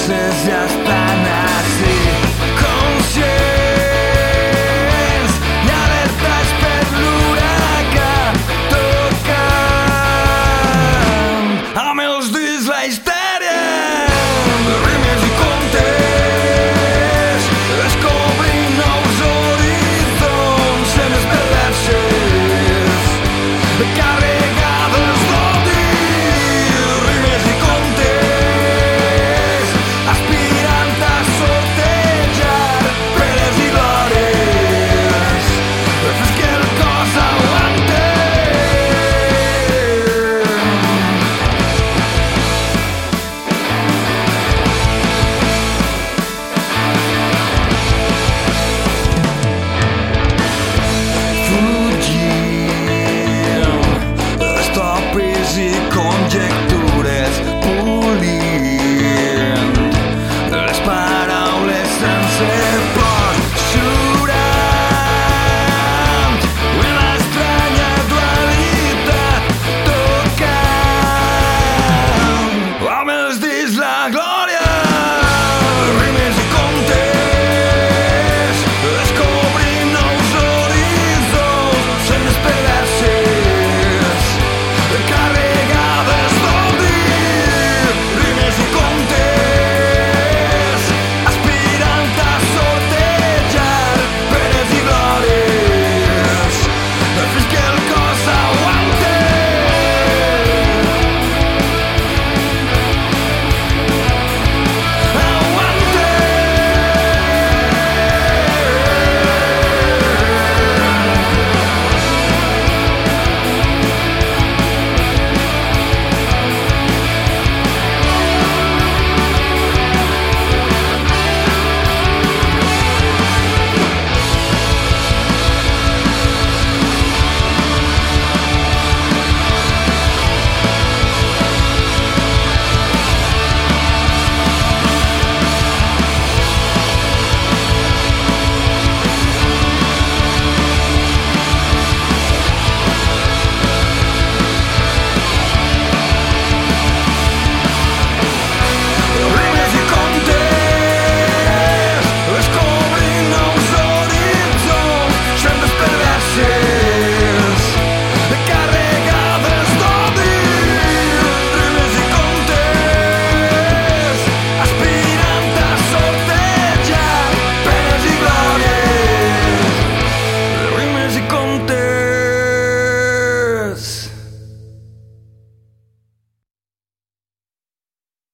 ausências 0.00 0.89